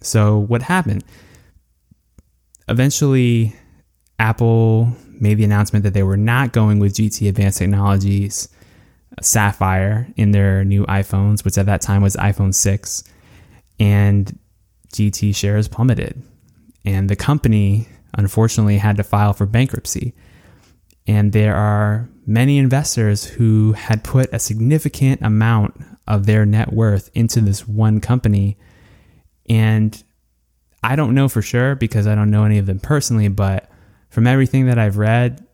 So, 0.02 0.38
what 0.38 0.62
happened? 0.64 1.04
Eventually, 2.68 3.56
Apple 4.20 4.96
made 5.20 5.36
the 5.36 5.44
announcement 5.44 5.84
that 5.84 5.94
they 5.94 6.04
were 6.04 6.18
not 6.18 6.54
going 6.54 6.80
with 6.80 6.94
GT 6.94 7.30
Advanced 7.30 7.60
Technologies 7.60 8.50
uh, 9.18 9.22
Sapphire 9.22 10.08
in 10.16 10.32
their 10.32 10.64
new 10.64 10.86
iPhones, 10.86 11.46
which 11.46 11.58
at 11.58 11.66
that 11.68 11.82
time 11.82 12.02
was 12.02 12.16
iPhone 12.16 12.54
6. 12.54 13.04
And 13.80 14.38
GT 14.94 15.36
shares 15.36 15.68
plummeted. 15.68 16.22
And 16.86 17.10
the 17.10 17.16
company, 17.16 17.88
unfortunately, 18.14 18.78
had 18.78 18.98
to 18.98 19.04
file 19.04 19.34
for 19.34 19.46
bankruptcy. 19.46 20.14
And 21.08 21.34
there 21.34 21.56
are 21.56 22.10
many 22.26 22.58
investors 22.58 23.26
who 23.26 23.74
had 23.74 24.04
put 24.04 24.34
a 24.34 24.40
significant 24.40 25.22
amount 25.22 25.76
of 26.08 26.26
their 26.26 26.46
net 26.46 26.74
worth 26.74 27.10
into 27.14 27.42
this 27.42 27.68
one 27.68 28.00
company. 28.00 28.58
And 29.50 30.02
I 30.84 30.96
don't 30.96 31.16
know 31.16 31.30
for 31.30 31.42
sure 31.42 31.76
because 31.76 32.08
I 32.08 32.16
don't 32.16 32.32
know 32.32 32.44
any 32.44 32.58
of 32.58 32.66
them 32.66 32.80
personally, 32.80 33.30
but 33.30 33.70
from 34.10 34.28
everything 34.28 34.68
that 34.68 34.78
I've 34.78 34.98
read, 34.98 35.46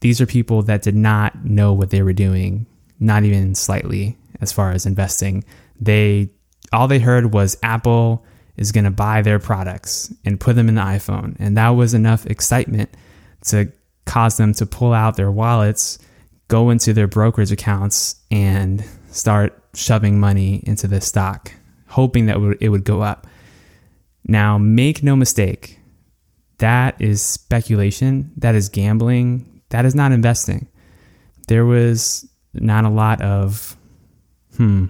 these 0.00 0.20
are 0.20 0.26
people 0.26 0.62
that 0.62 0.82
did 0.82 0.96
not 0.96 1.44
know 1.44 1.72
what 1.72 1.90
they 1.90 2.02
were 2.02 2.14
doing, 2.14 2.66
not 2.98 3.24
even 3.24 3.54
slightly 3.54 4.16
as 4.40 4.52
far 4.52 4.72
as 4.72 4.86
investing. 4.86 5.44
They 5.78 6.30
all 6.72 6.88
they 6.88 6.98
heard 6.98 7.32
was 7.32 7.58
Apple 7.62 8.24
is 8.56 8.72
going 8.72 8.84
to 8.84 8.90
buy 8.90 9.22
their 9.22 9.38
products 9.38 10.12
and 10.24 10.40
put 10.40 10.56
them 10.56 10.68
in 10.68 10.76
the 10.76 10.80
iPhone. 10.80 11.36
And 11.38 11.56
that 11.56 11.70
was 11.70 11.94
enough 11.94 12.26
excitement 12.26 12.90
to 13.46 13.72
cause 14.06 14.36
them 14.36 14.54
to 14.54 14.66
pull 14.66 14.92
out 14.92 15.16
their 15.16 15.30
wallets, 15.30 15.98
go 16.48 16.70
into 16.70 16.92
their 16.92 17.06
brokerage 17.06 17.52
accounts 17.52 18.16
and 18.30 18.84
start 19.10 19.59
shoving 19.74 20.18
money 20.18 20.62
into 20.66 20.88
this 20.88 21.06
stock, 21.06 21.52
hoping 21.88 22.26
that 22.26 22.36
it 22.60 22.68
would 22.68 22.84
go 22.84 23.02
up. 23.02 23.26
Now, 24.26 24.58
make 24.58 25.02
no 25.02 25.16
mistake, 25.16 25.80
that 26.58 27.00
is 27.00 27.22
speculation, 27.22 28.32
that 28.36 28.54
is 28.54 28.68
gambling, 28.68 29.62
that 29.70 29.84
is 29.84 29.94
not 29.94 30.12
investing. 30.12 30.68
There 31.48 31.64
was 31.64 32.28
not 32.52 32.84
a 32.84 32.90
lot 32.90 33.22
of, 33.22 33.76
hmm, 34.56 34.86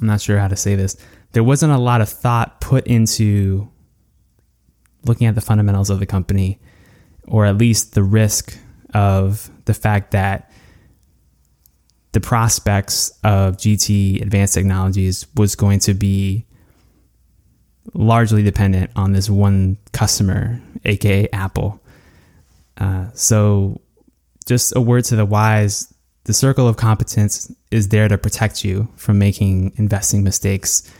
I'm 0.00 0.06
not 0.06 0.20
sure 0.20 0.38
how 0.38 0.48
to 0.48 0.56
say 0.56 0.74
this. 0.74 0.96
There 1.32 1.44
wasn't 1.44 1.72
a 1.72 1.78
lot 1.78 2.00
of 2.00 2.08
thought 2.08 2.60
put 2.60 2.86
into 2.86 3.70
looking 5.04 5.26
at 5.26 5.34
the 5.34 5.40
fundamentals 5.40 5.90
of 5.90 6.00
the 6.00 6.06
company, 6.06 6.60
or 7.28 7.46
at 7.46 7.58
least 7.58 7.94
the 7.94 8.02
risk 8.02 8.58
of 8.92 9.50
the 9.64 9.74
fact 9.74 10.10
that 10.12 10.45
the 12.16 12.20
prospects 12.22 13.10
of 13.24 13.58
GT 13.58 14.22
Advanced 14.22 14.54
Technologies 14.54 15.26
was 15.36 15.54
going 15.54 15.80
to 15.80 15.92
be 15.92 16.46
largely 17.92 18.42
dependent 18.42 18.90
on 18.96 19.12
this 19.12 19.28
one 19.28 19.76
customer, 19.92 20.58
aka 20.86 21.28
Apple. 21.34 21.78
Uh, 22.78 23.08
so, 23.12 23.82
just 24.46 24.74
a 24.74 24.80
word 24.80 25.04
to 25.04 25.16
the 25.16 25.26
wise 25.26 25.92
the 26.24 26.32
circle 26.32 26.66
of 26.66 26.78
competence 26.78 27.52
is 27.70 27.88
there 27.88 28.08
to 28.08 28.16
protect 28.16 28.64
you 28.64 28.88
from 28.96 29.18
making 29.18 29.74
investing 29.76 30.24
mistakes. 30.24 30.90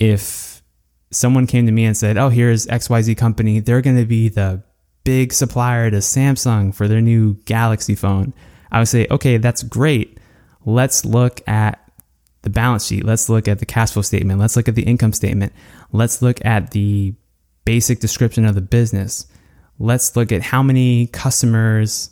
If 0.00 0.64
someone 1.12 1.46
came 1.46 1.66
to 1.66 1.72
me 1.72 1.84
and 1.84 1.96
said, 1.96 2.18
Oh, 2.18 2.28
here's 2.28 2.66
XYZ 2.66 3.16
company, 3.16 3.60
they're 3.60 3.82
going 3.82 3.98
to 3.98 4.04
be 4.04 4.28
the 4.28 4.64
big 5.04 5.32
supplier 5.32 5.92
to 5.92 5.98
Samsung 5.98 6.74
for 6.74 6.88
their 6.88 7.00
new 7.00 7.34
Galaxy 7.44 7.94
phone, 7.94 8.34
I 8.72 8.80
would 8.80 8.88
say, 8.88 9.06
Okay, 9.12 9.36
that's 9.36 9.62
great 9.62 10.16
let's 10.64 11.04
look 11.04 11.46
at 11.48 11.90
the 12.42 12.50
balance 12.50 12.86
sheet. 12.86 13.04
Let's 13.04 13.28
look 13.28 13.48
at 13.48 13.58
the 13.58 13.66
cash 13.66 13.92
flow 13.92 14.02
statement. 14.02 14.40
Let's 14.40 14.56
look 14.56 14.68
at 14.68 14.74
the 14.74 14.82
income 14.82 15.12
statement. 15.12 15.52
Let's 15.92 16.22
look 16.22 16.44
at 16.44 16.70
the 16.70 17.14
basic 17.64 18.00
description 18.00 18.44
of 18.44 18.54
the 18.54 18.60
business. 18.60 19.26
Let's 19.78 20.16
look 20.16 20.32
at 20.32 20.42
how 20.42 20.62
many 20.62 21.06
customers 21.08 22.10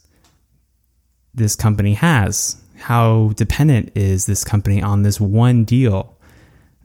this 1.35 1.57
company 1.57 1.95
has. 1.95 2.61
How 2.77 3.33
dependent 3.37 3.93
is 3.97 4.27
this 4.27 4.45
company 4.45 4.83
on 4.83 5.03
this 5.03 5.21
one 5.21 5.65
deal? 5.65 6.17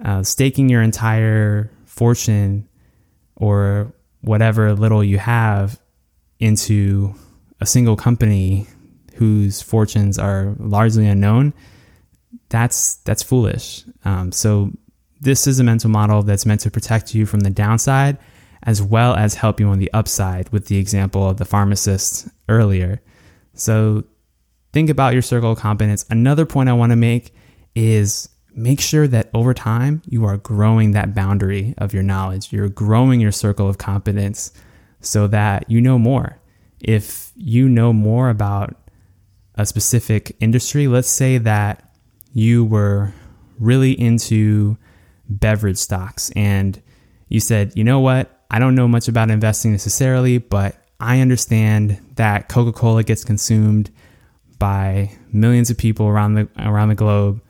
Uh, 0.04 0.23
staking 0.23 0.69
your 0.69 0.82
entire 0.82 1.69
fortune 1.86 2.67
or 3.36 3.93
whatever 4.21 4.73
little 4.73 5.04
you 5.04 5.17
have 5.17 5.80
into 6.39 7.13
a 7.62 7.65
single 7.65 7.95
company 7.95 8.67
whose 9.13 9.62
fortunes 9.62 10.17
are 10.19 10.56
largely 10.60 11.08
unknown, 11.08 11.54
that's 12.49 12.95
that's 12.97 13.23
foolish. 13.23 13.84
Um, 14.06 14.32
so 14.32 14.71
this 15.21 15.47
is 15.47 15.60
a 15.60 15.63
mental 15.63 15.89
model 15.89 16.21
that's 16.23 16.45
meant 16.45 16.62
to 16.62 16.71
protect 16.71 17.15
you 17.15 17.26
from 17.26 17.41
the 17.41 17.49
downside 17.49 18.17
as 18.63 18.82
well 18.82 19.15
as 19.15 19.36
help 19.36 19.60
you 19.60 19.67
on 19.67 19.80
the 19.80 19.91
upside 19.93 20.49
with 20.49 20.67
the 20.67 20.78
example 20.78 21.30
of 21.30 21.38
the 21.38 21.45
pharmacist 21.45 22.28
earlier. 22.49 23.02
So 23.54 24.04
think 24.71 24.89
about 24.89 25.13
your 25.13 25.21
circle 25.21 25.52
of 25.52 25.60
competence. 25.60 26.06
Another 26.10 26.45
point 26.45 26.69
I 26.69 26.73
want 26.73 26.91
to 26.91 26.95
make 26.95 27.36
is 27.76 28.30
make 28.56 28.80
sure 28.80 29.08
that 29.08 29.30
over 29.34 29.54
time 29.54 30.02
you 30.06 30.26
are 30.26 30.38
growing 30.38 30.91
that 30.91 31.13
boundary 31.13 31.73
of 31.78 31.93
your 31.93 32.04
knowledge. 32.04 32.54
You're 32.54 32.69
growing 32.69 33.19
your 33.19 33.32
circle 33.32 33.67
of 33.67 33.78
competence 33.78 34.52
so 35.02 35.28
that 35.28 35.69
you 35.69 35.82
know 35.82 35.99
more. 35.99 36.39
If 36.80 37.32
you 37.36 37.67
know 37.67 37.93
more 37.93 38.30
about 38.30 38.76
a 39.56 39.66
specific 39.66 40.36
industry, 40.39 40.88
let's 40.88 41.10
say 41.10 41.38
that 41.38 41.94
you 42.34 42.66
were 42.66 43.13
really 43.60 44.00
into 44.00 44.78
beverage 45.30 45.78
stocks 45.78 46.32
and 46.36 46.82
you 47.30 47.39
said, 47.39 47.72
you 47.76 47.84
know 47.84 48.00
what, 48.00 48.44
I 48.50 48.60
don't 48.60 48.76
know 48.76 48.88
much 48.88 49.08
about 49.08 49.32
investing 49.32 49.72
necessarily, 49.72 50.38
but 50.38 50.76
I 51.00 51.20
understand 51.20 52.00
that 52.16 52.50
Coca 52.50 52.72
Cola 52.72 53.04
gets 53.04 53.24
consumed 53.24 53.92
by 54.60 55.12
millions 55.32 55.70
of 55.70 55.78
people 55.78 56.08
around 56.08 56.36
the 56.36 56.48
around 56.60 56.89
the 56.89 56.96
globe. 56.96 57.42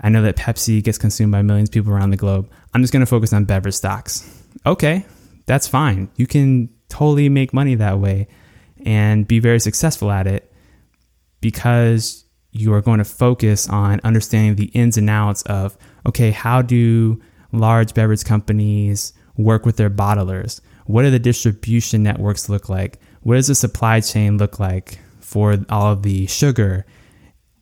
I 0.00 0.08
know 0.08 0.22
that 0.22 0.36
Pepsi 0.36 0.82
gets 0.82 0.98
consumed 0.98 1.32
by 1.32 1.42
millions 1.42 1.68
of 1.68 1.72
people 1.72 1.92
around 1.92 2.10
the 2.10 2.16
globe. 2.16 2.50
I'm 2.74 2.82
just 2.82 2.92
going 2.92 3.00
to 3.00 3.06
focus 3.06 3.32
on 3.32 3.44
beverage 3.44 3.74
stocks. 3.74 4.44
Okay, 4.64 5.04
that's 5.46 5.66
fine. 5.66 6.08
You 6.16 6.26
can 6.26 6.68
totally 6.88 7.28
make 7.28 7.52
money 7.52 7.74
that 7.76 7.98
way 7.98 8.28
and 8.84 9.26
be 9.26 9.38
very 9.38 9.58
successful 9.58 10.10
at 10.10 10.26
it 10.26 10.52
because 11.46 12.24
you 12.50 12.74
are 12.74 12.80
going 12.80 12.98
to 12.98 13.04
focus 13.04 13.68
on 13.68 14.00
understanding 14.02 14.56
the 14.56 14.64
ins 14.74 14.96
and 14.96 15.08
outs 15.08 15.42
of 15.42 15.78
okay, 16.04 16.32
how 16.32 16.60
do 16.60 17.22
large 17.52 17.94
beverage 17.94 18.24
companies 18.24 19.12
work 19.36 19.64
with 19.64 19.76
their 19.76 19.88
bottlers? 19.88 20.60
What 20.86 21.02
do 21.02 21.10
the 21.12 21.20
distribution 21.20 22.02
networks 22.02 22.48
look 22.48 22.68
like? 22.68 22.98
What 23.20 23.36
does 23.36 23.46
the 23.46 23.54
supply 23.54 24.00
chain 24.00 24.38
look 24.38 24.58
like 24.58 24.98
for 25.20 25.56
all 25.70 25.92
of 25.92 26.02
the 26.02 26.26
sugar 26.26 26.84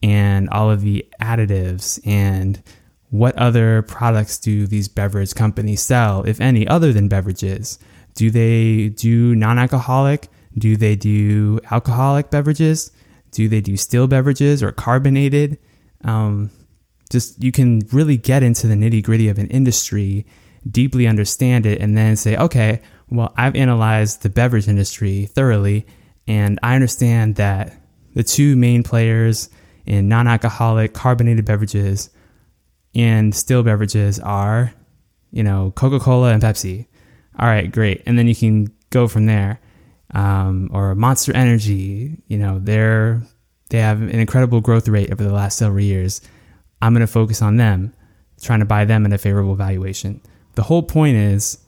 and 0.02 0.48
all 0.48 0.70
of 0.70 0.80
the 0.80 1.04
additives? 1.20 2.00
And 2.06 2.62
what 3.10 3.36
other 3.36 3.82
products 3.82 4.38
do 4.38 4.66
these 4.66 4.88
beverage 4.88 5.34
companies 5.34 5.82
sell, 5.82 6.22
if 6.24 6.40
any, 6.40 6.66
other 6.66 6.90
than 6.90 7.08
beverages? 7.08 7.78
Do 8.14 8.30
they 8.30 8.88
do 8.88 9.34
non 9.34 9.58
alcoholic? 9.58 10.28
Do 10.56 10.74
they 10.74 10.96
do 10.96 11.60
alcoholic 11.70 12.30
beverages? 12.30 12.90
Do 13.34 13.48
they 13.48 13.60
do 13.60 13.76
still 13.76 14.06
beverages 14.06 14.62
or 14.62 14.72
carbonated? 14.72 15.58
Um, 16.04 16.50
just 17.10 17.42
you 17.42 17.52
can 17.52 17.82
really 17.92 18.16
get 18.16 18.42
into 18.42 18.66
the 18.66 18.74
nitty 18.74 19.02
gritty 19.02 19.28
of 19.28 19.38
an 19.38 19.48
industry, 19.48 20.24
deeply 20.70 21.06
understand 21.06 21.66
it, 21.66 21.80
and 21.80 21.96
then 21.96 22.16
say, 22.16 22.36
okay, 22.36 22.80
well, 23.10 23.34
I've 23.36 23.56
analyzed 23.56 24.22
the 24.22 24.30
beverage 24.30 24.68
industry 24.68 25.26
thoroughly, 25.26 25.86
and 26.26 26.58
I 26.62 26.74
understand 26.74 27.36
that 27.36 27.76
the 28.14 28.22
two 28.22 28.56
main 28.56 28.82
players 28.82 29.50
in 29.84 30.08
non 30.08 30.26
alcoholic 30.26 30.94
carbonated 30.94 31.44
beverages 31.44 32.10
and 32.94 33.34
still 33.34 33.62
beverages 33.62 34.20
are, 34.20 34.72
you 35.32 35.42
know, 35.42 35.72
Coca 35.72 35.98
Cola 35.98 36.32
and 36.32 36.42
Pepsi. 36.42 36.86
All 37.38 37.46
right, 37.46 37.70
great. 37.70 38.02
And 38.06 38.16
then 38.16 38.28
you 38.28 38.34
can 38.36 38.72
go 38.90 39.08
from 39.08 39.26
there 39.26 39.60
um, 40.12 40.70
or 40.72 40.94
Monster 40.94 41.34
Energy. 41.34 42.22
You 42.28 42.38
know, 42.38 42.58
they're 42.58 43.22
they 43.70 43.78
have 43.78 44.00
an 44.02 44.10
incredible 44.10 44.60
growth 44.60 44.88
rate 44.88 45.12
over 45.12 45.24
the 45.24 45.32
last 45.32 45.58
several 45.58 45.82
years. 45.82 46.20
I'm 46.82 46.92
going 46.92 47.00
to 47.00 47.06
focus 47.06 47.40
on 47.40 47.56
them, 47.56 47.94
trying 48.40 48.60
to 48.60 48.66
buy 48.66 48.84
them 48.84 49.06
at 49.06 49.12
a 49.12 49.18
favorable 49.18 49.54
valuation. 49.54 50.20
The 50.54 50.62
whole 50.62 50.82
point 50.82 51.16
is 51.16 51.58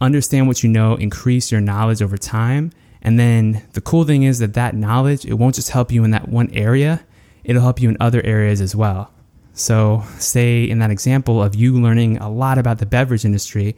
understand 0.00 0.48
what 0.48 0.62
you 0.62 0.68
know, 0.68 0.96
increase 0.96 1.50
your 1.50 1.60
knowledge 1.60 2.02
over 2.02 2.18
time. 2.18 2.72
And 3.00 3.18
then 3.18 3.62
the 3.72 3.80
cool 3.80 4.04
thing 4.04 4.24
is 4.24 4.38
that 4.40 4.54
that 4.54 4.74
knowledge, 4.74 5.24
it 5.24 5.34
won't 5.34 5.54
just 5.54 5.70
help 5.70 5.90
you 5.90 6.04
in 6.04 6.10
that 6.10 6.28
one 6.28 6.50
area, 6.52 7.04
it'll 7.44 7.62
help 7.62 7.80
you 7.80 7.88
in 7.88 7.96
other 7.98 8.24
areas 8.24 8.60
as 8.60 8.76
well. 8.76 9.10
So, 9.54 10.04
say 10.18 10.64
in 10.64 10.78
that 10.78 10.90
example 10.90 11.42
of 11.42 11.54
you 11.54 11.78
learning 11.78 12.18
a 12.18 12.30
lot 12.30 12.58
about 12.58 12.78
the 12.78 12.86
beverage 12.86 13.24
industry, 13.24 13.76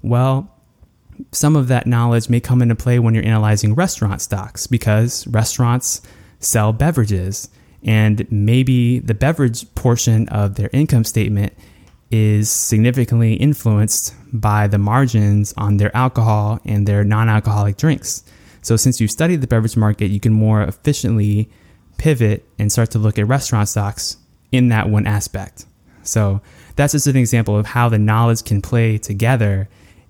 well, 0.00 0.54
some 1.32 1.56
of 1.56 1.68
that 1.68 1.86
knowledge 1.86 2.28
may 2.28 2.40
come 2.40 2.62
into 2.62 2.74
play 2.74 2.98
when 2.98 3.14
you're 3.14 3.24
analyzing 3.24 3.74
restaurant 3.74 4.20
stocks 4.20 4.66
because 4.66 5.26
restaurants 5.26 6.00
sell 6.40 6.72
beverages 6.72 7.48
and 7.82 8.30
maybe 8.30 8.98
the 8.98 9.14
beverage 9.14 9.72
portion 9.74 10.28
of 10.28 10.56
their 10.56 10.70
income 10.72 11.04
statement 11.04 11.52
is 12.10 12.50
significantly 12.50 13.34
influenced 13.34 14.14
by 14.32 14.66
the 14.66 14.78
margins 14.78 15.52
on 15.56 15.76
their 15.76 15.94
alcohol 15.96 16.58
and 16.64 16.86
their 16.86 17.04
non 17.04 17.28
alcoholic 17.28 17.76
drinks. 17.76 18.24
So, 18.62 18.76
since 18.76 19.00
you've 19.00 19.10
studied 19.10 19.40
the 19.40 19.46
beverage 19.46 19.76
market, 19.76 20.06
you 20.06 20.20
can 20.20 20.32
more 20.32 20.62
efficiently 20.62 21.50
pivot 21.98 22.48
and 22.58 22.72
start 22.72 22.90
to 22.92 22.98
look 22.98 23.18
at 23.18 23.26
restaurant 23.26 23.68
stocks 23.68 24.16
in 24.52 24.68
that 24.68 24.88
one 24.88 25.06
aspect. 25.06 25.66
So, 26.02 26.40
that's 26.76 26.92
just 26.92 27.06
an 27.06 27.16
example 27.16 27.56
of 27.56 27.66
how 27.66 27.88
the 27.88 27.98
knowledge 27.98 28.44
can 28.44 28.62
play 28.62 28.98
together 28.98 29.68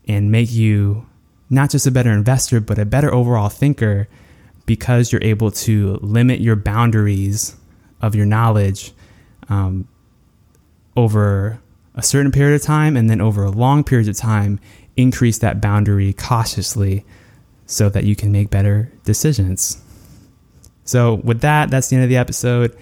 and 0.08 0.32
make 0.32 0.50
you 0.50 1.06
not 1.50 1.70
just 1.70 1.86
a 1.86 1.90
better 1.90 2.10
investor, 2.10 2.60
but 2.60 2.78
a 2.78 2.84
better 2.84 3.12
overall 3.12 3.48
thinker 3.48 4.08
because 4.66 5.12
you're 5.12 5.22
able 5.22 5.50
to 5.50 5.98
limit 6.02 6.40
your 6.40 6.56
boundaries 6.56 7.56
of 8.02 8.14
your 8.14 8.26
knowledge 8.26 8.92
um, 9.48 9.86
over 10.96 11.60
a 11.94 12.02
certain 12.02 12.32
period 12.32 12.54
of 12.54 12.62
time 12.62 12.96
and 12.96 13.08
then 13.08 13.20
over 13.20 13.44
a 13.44 13.50
long 13.50 13.82
period 13.82 14.08
of 14.08 14.16
time 14.16 14.60
increase 14.96 15.38
that 15.38 15.60
boundary 15.60 16.12
cautiously 16.12 17.04
so 17.66 17.88
that 17.88 18.04
you 18.04 18.16
can 18.16 18.32
make 18.32 18.50
better 18.50 18.90
decisions. 19.04 19.82
So, 20.84 21.14
with 21.16 21.40
that, 21.42 21.70
that's 21.70 21.88
the 21.88 21.96
end 21.96 22.04
of 22.04 22.08
the 22.08 22.16
episode. 22.16 22.76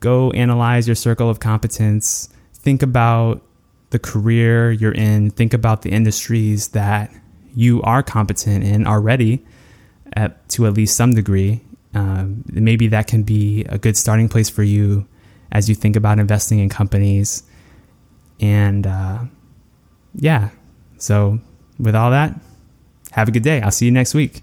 Go 0.00 0.30
analyze 0.30 0.88
your 0.88 0.94
circle 0.94 1.28
of 1.28 1.38
competence. 1.38 2.30
Think 2.54 2.82
about 2.82 3.42
the 3.90 3.98
career 3.98 4.70
you're 4.70 4.92
in. 4.92 5.30
Think 5.30 5.54
about 5.54 5.82
the 5.82 5.90
industries 5.90 6.68
that 6.68 7.12
you 7.54 7.82
are 7.82 8.02
competent 8.02 8.64
in 8.64 8.86
already 8.86 9.44
at, 10.12 10.48
to 10.50 10.66
at 10.66 10.74
least 10.74 10.96
some 10.96 11.14
degree. 11.14 11.60
Um, 11.94 12.44
maybe 12.46 12.86
that 12.88 13.08
can 13.08 13.24
be 13.24 13.64
a 13.64 13.78
good 13.78 13.96
starting 13.96 14.28
place 14.28 14.48
for 14.48 14.62
you 14.62 15.06
as 15.52 15.68
you 15.68 15.74
think 15.74 15.96
about 15.96 16.18
investing 16.18 16.60
in 16.60 16.68
companies. 16.68 17.42
And 18.40 18.86
uh, 18.86 19.24
yeah, 20.14 20.50
so 20.98 21.40
with 21.78 21.94
all 21.94 22.10
that, 22.10 22.40
have 23.12 23.28
a 23.28 23.32
good 23.32 23.42
day. 23.42 23.60
I'll 23.60 23.72
see 23.72 23.86
you 23.86 23.92
next 23.92 24.14
week. 24.14 24.42